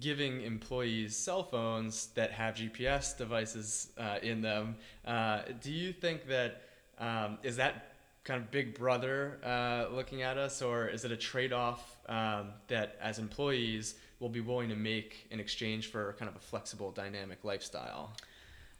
giving 0.00 0.42
employees 0.42 1.16
cell 1.16 1.42
phones 1.42 2.08
that 2.08 2.32
have 2.32 2.54
GPS 2.54 3.16
devices 3.16 3.90
uh, 3.98 4.18
in 4.22 4.40
them. 4.40 4.76
Uh, 5.06 5.42
do 5.60 5.70
you 5.70 5.92
think 5.92 6.26
that 6.28 6.62
um, 6.98 7.38
is 7.42 7.56
that 7.56 7.92
kind 8.24 8.40
of 8.40 8.50
big 8.50 8.78
brother 8.78 9.38
uh, 9.44 9.86
looking 9.94 10.22
at 10.22 10.38
us, 10.38 10.62
or 10.62 10.88
is 10.88 11.04
it 11.04 11.12
a 11.12 11.16
trade 11.16 11.52
off 11.52 11.96
um, 12.08 12.50
that 12.68 12.96
as 13.00 13.18
employees 13.18 13.96
we'll 14.20 14.30
be 14.30 14.40
willing 14.40 14.68
to 14.68 14.76
make 14.76 15.26
in 15.30 15.40
exchange 15.40 15.90
for 15.90 16.14
kind 16.18 16.28
of 16.28 16.36
a 16.36 16.40
flexible, 16.40 16.90
dynamic 16.92 17.44
lifestyle? 17.44 18.12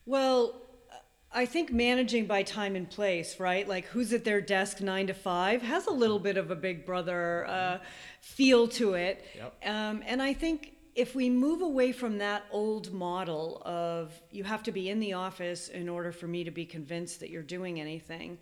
Well, 0.06 0.62
I 1.34 1.46
think 1.46 1.72
managing 1.72 2.26
by 2.26 2.42
time 2.42 2.76
and 2.76 2.88
place, 2.88 3.40
right? 3.40 3.66
Like 3.66 3.86
who's 3.86 4.12
at 4.12 4.24
their 4.24 4.40
desk 4.40 4.80
nine 4.80 5.06
to 5.06 5.14
five 5.14 5.62
has 5.62 5.86
a 5.86 5.90
little 5.90 6.18
bit 6.18 6.36
of 6.36 6.50
a 6.50 6.56
big 6.56 6.84
brother 6.84 7.46
uh, 7.46 7.78
feel 8.20 8.68
to 8.68 8.94
it. 8.94 9.24
Yep. 9.36 9.54
Um, 9.64 10.02
and 10.06 10.20
I 10.20 10.34
think 10.34 10.74
if 10.94 11.14
we 11.14 11.30
move 11.30 11.62
away 11.62 11.90
from 11.90 12.18
that 12.18 12.44
old 12.50 12.92
model 12.92 13.62
of 13.64 14.12
you 14.30 14.44
have 14.44 14.62
to 14.64 14.72
be 14.72 14.90
in 14.90 15.00
the 15.00 15.14
office 15.14 15.68
in 15.68 15.88
order 15.88 16.12
for 16.12 16.26
me 16.26 16.44
to 16.44 16.50
be 16.50 16.66
convinced 16.66 17.20
that 17.20 17.30
you're 17.30 17.42
doing 17.42 17.80
anything, 17.80 18.36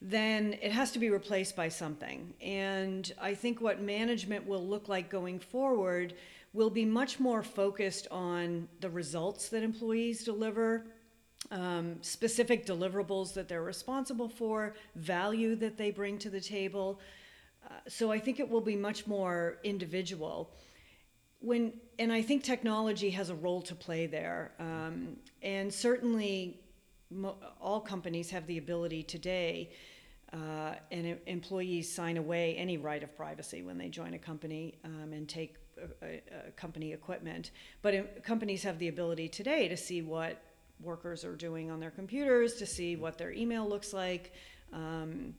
then 0.00 0.56
it 0.60 0.72
has 0.72 0.90
to 0.90 0.98
be 0.98 1.10
replaced 1.10 1.54
by 1.54 1.68
something. 1.68 2.34
And 2.40 3.12
I 3.20 3.34
think 3.34 3.60
what 3.60 3.80
management 3.80 4.44
will 4.44 4.66
look 4.66 4.88
like 4.88 5.08
going 5.08 5.38
forward 5.38 6.14
will 6.52 6.70
be 6.70 6.84
much 6.84 7.20
more 7.20 7.42
focused 7.42 8.08
on 8.10 8.68
the 8.80 8.90
results 8.90 9.48
that 9.50 9.62
employees 9.62 10.24
deliver 10.24 10.84
um, 11.52 11.96
specific 12.00 12.66
deliverables 12.66 13.34
that 13.34 13.46
they're 13.48 13.62
responsible 13.62 14.28
for, 14.28 14.74
value 14.96 15.54
that 15.56 15.76
they 15.76 15.90
bring 15.90 16.18
to 16.18 16.30
the 16.30 16.40
table. 16.40 16.98
Uh, 17.64 17.74
so 17.86 18.10
I 18.10 18.18
think 18.18 18.40
it 18.40 18.48
will 18.48 18.62
be 18.62 18.74
much 18.74 19.06
more 19.06 19.58
individual. 19.62 20.50
When 21.40 21.74
and 21.98 22.12
I 22.12 22.22
think 22.22 22.42
technology 22.42 23.10
has 23.10 23.28
a 23.28 23.34
role 23.34 23.62
to 23.62 23.74
play 23.74 24.06
there, 24.06 24.52
um, 24.58 25.16
and 25.42 25.72
certainly 25.72 26.60
mo- 27.10 27.36
all 27.60 27.80
companies 27.80 28.30
have 28.30 28.46
the 28.46 28.58
ability 28.58 29.02
today. 29.02 29.70
Uh, 30.32 30.72
and 30.90 31.18
employees 31.26 31.94
sign 31.94 32.16
away 32.16 32.56
any 32.56 32.78
right 32.78 33.02
of 33.02 33.14
privacy 33.14 33.62
when 33.62 33.76
they 33.76 33.90
join 33.90 34.14
a 34.14 34.18
company 34.18 34.78
um, 34.82 35.12
and 35.12 35.28
take 35.28 35.56
a, 35.76 36.06
a, 36.06 36.22
a 36.48 36.50
company 36.52 36.94
equipment. 36.94 37.50
But 37.82 38.24
companies 38.24 38.62
have 38.62 38.78
the 38.78 38.88
ability 38.88 39.28
today 39.28 39.68
to 39.68 39.76
see 39.76 40.00
what 40.00 40.40
workers 40.82 41.24
are 41.24 41.36
doing 41.36 41.70
on 41.70 41.80
their 41.80 41.90
computers 41.90 42.54
to 42.54 42.66
see 42.66 42.96
what 42.96 43.18
their 43.18 43.32
email 43.32 43.68
looks 43.68 43.92
like. 43.92 44.32
Um, 44.72 45.34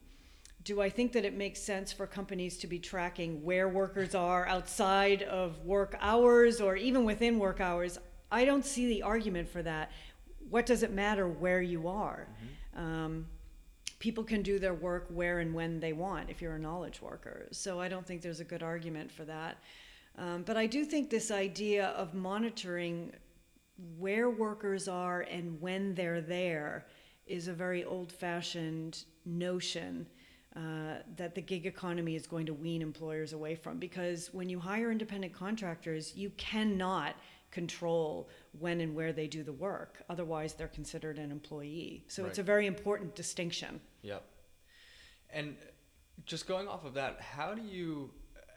do 0.64 0.80
I 0.80 0.88
think 0.88 1.12
that 1.12 1.24
it 1.24 1.34
makes 1.34 1.60
sense 1.60 1.92
for 1.92 2.06
companies 2.06 2.56
to 2.58 2.66
be 2.66 2.78
tracking 2.78 3.44
where 3.44 3.68
workers 3.68 4.14
are 4.14 4.46
outside 4.46 5.22
of 5.22 5.64
work 5.64 5.96
hours 6.00 6.60
or 6.60 6.74
even 6.74 7.04
within 7.04 7.38
work 7.38 7.60
hours? 7.60 7.98
I 8.32 8.44
don't 8.44 8.64
see 8.64 8.86
the 8.86 9.02
argument 9.02 9.48
for 9.48 9.62
that. 9.62 9.92
What 10.48 10.64
does 10.64 10.82
it 10.82 10.92
matter 10.92 11.28
where 11.28 11.60
you 11.60 11.86
are? 11.88 12.26
Mm-hmm. 12.74 12.80
Um, 12.80 13.26
people 13.98 14.24
can 14.24 14.42
do 14.42 14.58
their 14.58 14.74
work 14.74 15.06
where 15.10 15.40
and 15.40 15.54
when 15.54 15.80
they 15.80 15.92
want 15.92 16.30
if 16.30 16.40
you're 16.40 16.56
a 16.56 16.58
knowledge 16.58 17.00
worker. 17.02 17.46
So 17.52 17.80
I 17.80 17.88
don't 17.88 18.06
think 18.06 18.22
there's 18.22 18.40
a 18.40 18.44
good 18.44 18.62
argument 18.62 19.12
for 19.12 19.24
that. 19.24 19.58
Um, 20.16 20.42
but 20.42 20.56
I 20.56 20.66
do 20.66 20.84
think 20.84 21.10
this 21.10 21.30
idea 21.30 21.88
of 21.88 22.14
monitoring 22.14 23.12
where 23.98 24.30
workers 24.30 24.88
are 24.88 25.22
and 25.22 25.60
when 25.60 25.94
they're 25.94 26.20
there 26.20 26.86
is 27.26 27.48
a 27.48 27.52
very 27.52 27.84
old 27.84 28.12
fashioned 28.12 29.04
notion 29.24 30.06
uh, 30.56 30.98
that 31.16 31.34
the 31.34 31.40
gig 31.40 31.66
economy 31.66 32.14
is 32.14 32.26
going 32.26 32.46
to 32.46 32.54
wean 32.54 32.80
employers 32.80 33.32
away 33.32 33.56
from 33.56 33.78
because 33.78 34.30
when 34.32 34.48
you 34.48 34.60
hire 34.60 34.92
independent 34.92 35.32
contractors, 35.32 36.14
you 36.14 36.30
cannot 36.36 37.16
control 37.50 38.28
when 38.58 38.80
and 38.80 38.94
where 38.94 39.12
they 39.12 39.26
do 39.26 39.42
the 39.42 39.52
work. 39.52 40.02
Otherwise, 40.08 40.54
they're 40.54 40.68
considered 40.68 41.18
an 41.18 41.30
employee. 41.30 42.04
So 42.08 42.22
right. 42.22 42.28
it's 42.28 42.38
a 42.38 42.42
very 42.42 42.66
important 42.66 43.16
distinction. 43.16 43.80
Yep. 44.02 44.24
And 45.30 45.56
just 46.24 46.46
going 46.46 46.68
off 46.68 46.84
of 46.84 46.94
that, 46.94 47.20
how 47.20 47.54
do 47.54 47.62
you, 47.62 48.10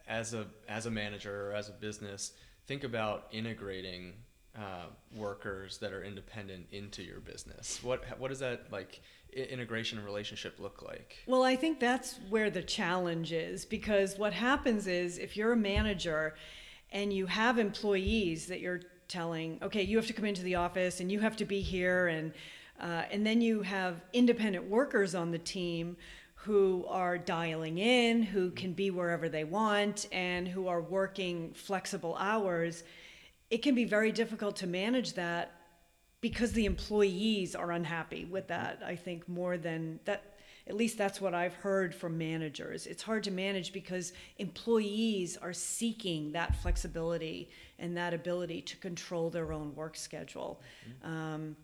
as 0.07 0.33
a 0.33 0.45
as 0.67 0.85
a 0.85 0.91
manager 0.91 1.49
or 1.49 1.53
as 1.53 1.69
a 1.69 1.71
business, 1.71 2.33
think 2.67 2.83
about 2.83 3.27
integrating 3.31 4.13
uh, 4.57 4.85
workers 5.15 5.77
that 5.77 5.93
are 5.93 6.03
independent 6.03 6.67
into 6.71 7.03
your 7.03 7.19
business? 7.19 7.79
What 7.83 8.03
what 8.19 8.29
does 8.29 8.39
that 8.39 8.71
like 8.71 9.01
integration 9.33 10.03
relationship 10.03 10.59
look 10.59 10.81
like? 10.81 11.17
Well, 11.27 11.43
I 11.43 11.55
think 11.55 11.79
that's 11.79 12.19
where 12.29 12.49
the 12.49 12.63
challenge 12.63 13.31
is 13.31 13.65
because 13.65 14.17
what 14.17 14.33
happens 14.33 14.87
is 14.87 15.17
if 15.17 15.37
you're 15.37 15.51
a 15.51 15.57
manager 15.57 16.35
and 16.91 17.11
you 17.13 17.25
have 17.25 17.59
employees 17.59 18.47
that 18.47 18.59
you're 18.59 18.81
telling, 19.07 19.59
okay, 19.61 19.83
you 19.83 19.97
have 19.97 20.07
to 20.07 20.13
come 20.13 20.25
into 20.25 20.41
the 20.41 20.55
office 20.55 20.99
and 20.99 21.11
you 21.11 21.19
have 21.19 21.35
to 21.37 21.45
be 21.45 21.61
here, 21.61 22.07
and 22.07 22.33
uh, 22.79 23.03
and 23.11 23.25
then 23.25 23.41
you 23.41 23.61
have 23.61 24.01
independent 24.13 24.65
workers 24.65 25.15
on 25.15 25.31
the 25.31 25.39
team 25.39 25.97
who 26.35 26.85
are 26.87 27.17
dialing 27.17 27.77
in, 27.77 28.21
who 28.21 28.51
can 28.51 28.71
be 28.71 28.91
wherever 28.91 29.27
they 29.27 29.43
want, 29.43 30.07
and 30.11 30.47
who 30.47 30.67
are 30.67 30.81
working 30.81 31.51
flexible 31.53 32.15
hours 32.19 32.83
it 33.49 33.61
can 33.61 33.75
be 33.75 33.85
very 33.85 34.11
difficult 34.11 34.55
to 34.57 34.67
manage 34.67 35.13
that 35.13 35.53
because 36.21 36.51
the 36.53 36.65
employees 36.65 37.55
are 37.55 37.71
unhappy 37.71 38.25
with 38.25 38.47
that. 38.47 38.81
I 38.85 38.95
think 38.95 39.27
more 39.29 39.57
than 39.57 39.99
that 40.05 40.37
at 40.67 40.75
least 40.75 40.97
that's 40.97 41.21
what 41.21 41.33
I've 41.33 41.53
heard 41.55 41.95
from 41.95 42.17
managers. 42.17 42.87
It's 42.87 43.01
hard 43.01 43.23
to 43.23 43.31
manage 43.31 43.71
because 43.71 44.11
employees 44.37 45.37
are 45.37 45.53
seeking 45.53 46.33
that 46.33 46.55
flexibility 46.57 47.49
and 47.79 47.95
that 47.95 48.13
ability 48.13 48.61
to 48.63 48.77
control 48.77 49.29
their 49.29 49.53
own 49.53 49.73
work 49.75 49.95
schedule. 49.95 50.61
Mm-hmm. 50.89 51.09
Um, 51.09 51.55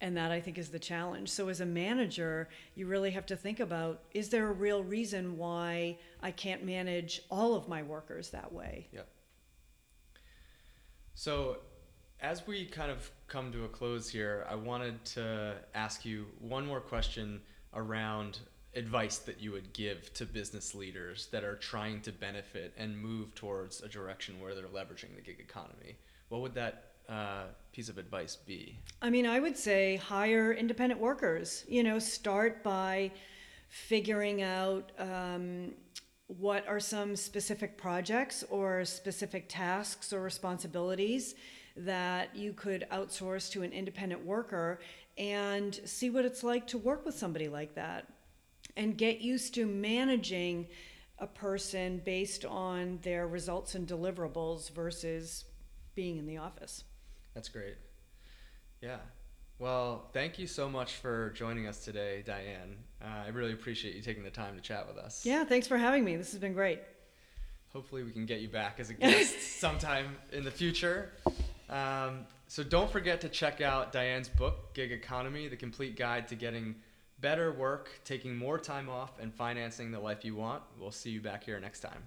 and 0.00 0.16
that 0.16 0.32
I 0.32 0.40
think 0.40 0.58
is 0.58 0.68
the 0.68 0.80
challenge. 0.80 1.28
So, 1.28 1.48
as 1.48 1.60
a 1.60 1.66
manager, 1.66 2.48
you 2.74 2.88
really 2.88 3.12
have 3.12 3.24
to 3.26 3.36
think 3.36 3.60
about 3.60 4.02
is 4.12 4.30
there 4.30 4.48
a 4.48 4.52
real 4.52 4.82
reason 4.82 5.38
why 5.38 5.96
I 6.20 6.32
can't 6.32 6.64
manage 6.64 7.22
all 7.30 7.54
of 7.54 7.68
my 7.68 7.84
workers 7.84 8.30
that 8.30 8.52
way? 8.52 8.88
Yep. 8.92 9.06
So, 11.14 11.58
as 12.20 12.46
we 12.46 12.66
kind 12.66 12.90
of 12.90 13.10
come 13.26 13.50
to 13.52 13.64
a 13.64 13.68
close 13.68 14.08
here, 14.08 14.46
I 14.48 14.54
wanted 14.54 15.04
to 15.06 15.56
ask 15.74 16.04
you 16.04 16.26
one 16.38 16.64
more 16.66 16.80
question 16.80 17.40
around 17.74 18.38
advice 18.74 19.18
that 19.18 19.40
you 19.40 19.52
would 19.52 19.72
give 19.72 20.12
to 20.14 20.24
business 20.24 20.74
leaders 20.74 21.28
that 21.32 21.44
are 21.44 21.56
trying 21.56 22.00
to 22.02 22.12
benefit 22.12 22.72
and 22.76 22.96
move 22.96 23.34
towards 23.34 23.82
a 23.82 23.88
direction 23.88 24.40
where 24.40 24.54
they're 24.54 24.64
leveraging 24.64 25.14
the 25.14 25.20
gig 25.20 25.40
economy. 25.40 25.96
What 26.28 26.40
would 26.40 26.54
that 26.54 26.92
uh, 27.08 27.44
piece 27.72 27.88
of 27.88 27.98
advice 27.98 28.36
be? 28.36 28.78
I 29.02 29.10
mean, 29.10 29.26
I 29.26 29.40
would 29.40 29.58
say 29.58 29.96
hire 29.96 30.52
independent 30.52 31.00
workers. 31.00 31.64
You 31.68 31.82
know, 31.82 31.98
start 31.98 32.62
by 32.62 33.10
figuring 33.68 34.42
out 34.42 34.92
um, 34.98 35.72
what 36.38 36.66
are 36.66 36.80
some 36.80 37.16
specific 37.16 37.76
projects 37.76 38.44
or 38.50 38.84
specific 38.84 39.46
tasks 39.48 40.12
or 40.12 40.20
responsibilities 40.20 41.34
that 41.76 42.34
you 42.34 42.52
could 42.52 42.86
outsource 42.90 43.50
to 43.50 43.62
an 43.62 43.72
independent 43.72 44.24
worker 44.24 44.80
and 45.18 45.80
see 45.84 46.10
what 46.10 46.24
it's 46.24 46.42
like 46.42 46.66
to 46.66 46.78
work 46.78 47.04
with 47.04 47.14
somebody 47.14 47.48
like 47.48 47.74
that 47.74 48.06
and 48.76 48.96
get 48.96 49.20
used 49.20 49.54
to 49.54 49.66
managing 49.66 50.66
a 51.18 51.26
person 51.26 52.00
based 52.04 52.44
on 52.44 52.98
their 53.02 53.26
results 53.26 53.74
and 53.74 53.86
deliverables 53.86 54.70
versus 54.70 55.44
being 55.94 56.18
in 56.18 56.26
the 56.26 56.38
office. 56.38 56.84
That's 57.34 57.48
great. 57.48 57.76
Yeah. 58.80 58.98
Well, 59.58 60.08
thank 60.12 60.38
you 60.38 60.46
so 60.46 60.68
much 60.68 60.94
for 60.94 61.30
joining 61.30 61.66
us 61.66 61.84
today, 61.84 62.22
Diane. 62.26 62.76
Uh, 63.00 63.24
I 63.26 63.28
really 63.28 63.52
appreciate 63.52 63.94
you 63.94 64.02
taking 64.02 64.24
the 64.24 64.30
time 64.30 64.56
to 64.56 64.60
chat 64.60 64.86
with 64.88 64.96
us. 64.96 65.24
Yeah, 65.24 65.44
thanks 65.44 65.66
for 65.66 65.76
having 65.76 66.04
me. 66.04 66.16
This 66.16 66.32
has 66.32 66.40
been 66.40 66.52
great. 66.52 66.80
Hopefully, 67.72 68.02
we 68.02 68.10
can 68.10 68.26
get 68.26 68.40
you 68.40 68.48
back 68.48 68.80
as 68.80 68.90
a 68.90 68.94
guest 68.94 69.40
sometime 69.60 70.16
in 70.32 70.44
the 70.44 70.50
future. 70.50 71.12
Um, 71.70 72.26
so, 72.48 72.62
don't 72.62 72.90
forget 72.90 73.20
to 73.22 73.28
check 73.28 73.60
out 73.60 73.92
Diane's 73.92 74.28
book, 74.28 74.74
Gig 74.74 74.92
Economy 74.92 75.48
The 75.48 75.56
Complete 75.56 75.96
Guide 75.96 76.28
to 76.28 76.34
Getting 76.34 76.74
Better 77.20 77.52
Work, 77.52 77.88
Taking 78.04 78.36
More 78.36 78.58
Time 78.58 78.90
Off, 78.90 79.18
and 79.20 79.32
Financing 79.32 79.90
the 79.90 80.00
Life 80.00 80.24
You 80.24 80.34
Want. 80.34 80.62
We'll 80.78 80.90
see 80.90 81.10
you 81.10 81.20
back 81.20 81.44
here 81.44 81.58
next 81.60 81.80
time. 81.80 82.02